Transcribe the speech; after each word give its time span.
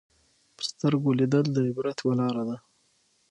په 0.55 0.61
سترګو 0.69 1.09
لیدل 1.19 1.45
د 1.51 1.57
عبرت 1.67 1.97
یوه 2.01 2.13
لاره 2.19 2.43
ده 2.49 2.57